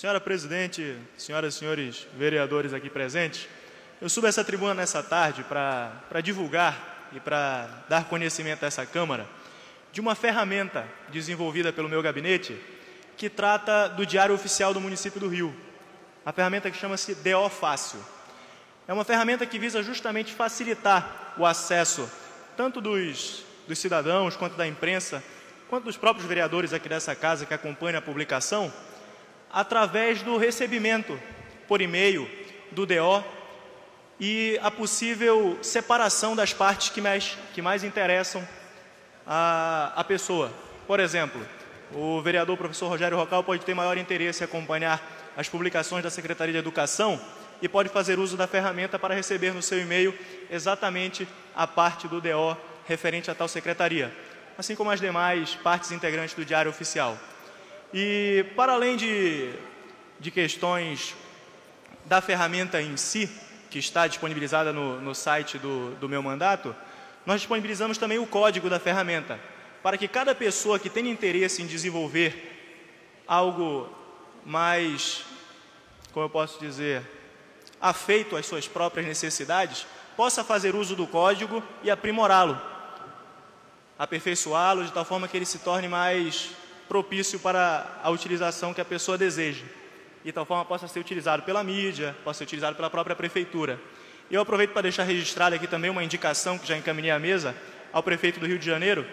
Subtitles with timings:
[0.00, 3.46] Senhora presidente, senhoras e senhores vereadores aqui presentes,
[4.00, 9.28] eu subo essa tribuna nessa tarde para divulgar e para dar conhecimento a essa Câmara
[9.92, 12.58] de uma ferramenta desenvolvida pelo meu gabinete
[13.14, 15.54] que trata do Diário Oficial do município do Rio.
[16.24, 18.00] A ferramenta que chama-se DO Fácil.
[18.88, 22.10] É uma ferramenta que visa justamente facilitar o acesso
[22.56, 25.22] tanto dos, dos cidadãos quanto da imprensa,
[25.68, 28.72] quanto dos próprios vereadores aqui dessa casa que acompanham a publicação,
[29.52, 31.18] através do recebimento
[31.66, 32.28] por e-mail
[32.70, 33.24] do DO
[34.18, 38.46] e a possível separação das partes que mais, que mais interessam
[39.26, 40.52] a, a pessoa.
[40.86, 41.40] Por exemplo,
[41.92, 45.02] o vereador professor Rogério Rocal pode ter maior interesse em acompanhar
[45.36, 47.20] as publicações da Secretaria de Educação
[47.62, 50.16] e pode fazer uso da ferramenta para receber no seu e-mail
[50.50, 54.12] exatamente a parte do DO referente a tal secretaria,
[54.58, 57.16] assim como as demais partes integrantes do Diário Oficial.
[57.92, 59.50] E, para além de,
[60.20, 61.14] de questões
[62.04, 63.28] da ferramenta em si,
[63.68, 66.74] que está disponibilizada no, no site do, do meu mandato,
[67.26, 69.38] nós disponibilizamos também o código da ferramenta,
[69.82, 73.88] para que cada pessoa que tenha interesse em desenvolver algo
[74.44, 75.24] mais,
[76.12, 77.02] como eu posso dizer,
[77.80, 82.60] afeito às suas próprias necessidades, possa fazer uso do código e aprimorá-lo,
[83.98, 86.50] aperfeiçoá-lo de tal forma que ele se torne mais
[86.90, 89.64] propício para a utilização que a pessoa deseja.
[90.24, 93.78] De tal forma possa ser utilizado pela mídia, possa ser utilizado pela própria prefeitura.
[94.28, 97.54] Eu aproveito para deixar registrada aqui também uma indicação que já encaminhei à mesa
[97.92, 99.06] ao prefeito do Rio de Janeiro,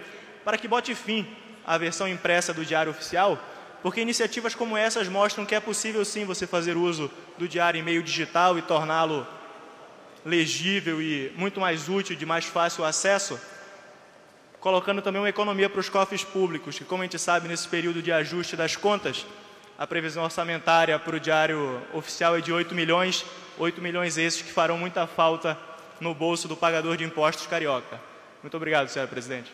[0.44, 1.28] para que bote fim
[1.68, 3.38] à versão impressa do Diário Oficial,
[3.84, 7.84] porque iniciativas como essas mostram que é possível sim você fazer uso do diário em
[7.84, 9.28] meio digital e torná-lo
[10.26, 13.40] legível e muito mais útil, de mais fácil acesso,
[14.60, 18.02] colocando também uma economia para os cofres públicos, que, como a gente sabe, nesse período
[18.02, 19.26] de ajuste das contas,
[19.78, 23.26] a previsão orçamentária para o diário oficial é de 8 milhões,
[23.58, 25.58] 8 milhões esses que farão muita falta
[26.00, 28.00] no bolso do pagador de impostos carioca.
[28.42, 29.52] Muito obrigado, senhora presidente.